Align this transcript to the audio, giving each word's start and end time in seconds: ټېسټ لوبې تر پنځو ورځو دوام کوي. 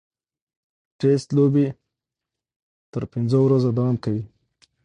ټېسټ 0.99 1.27
لوبې 1.37 1.67
تر 2.91 3.03
پنځو 3.13 3.39
ورځو 3.43 3.69
دوام 3.77 3.95
کوي. 4.03 4.23